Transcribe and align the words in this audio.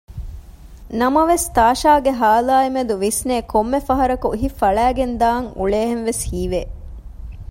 ނަމަވެސް 0.99 1.47
ތާޝާގެ 1.57 2.11
ހާލާއިމެދު 2.19 2.93
ވިސްނޭ 3.03 3.35
ކޮންމެ 3.51 3.79
ފަހަރަކު 3.87 4.27
ހިތް 4.41 4.57
ފަޅައިގެންދާން 4.61 5.45
އުޅޭހެންވެސް 5.57 6.23
ހީވެ 6.29 6.61